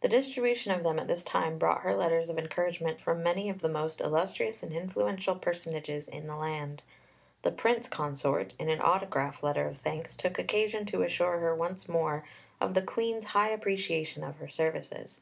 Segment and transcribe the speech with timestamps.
[0.00, 3.60] The distribution of them at this time brought her letters of encouragement from many of
[3.60, 6.82] the most illustrious and influential personages in the land.
[7.42, 11.88] The Prince Consort, in an autograph letter of thanks, took occasion to assure her once
[11.88, 12.24] more
[12.60, 15.20] of "the Queen's high appreciation of her services."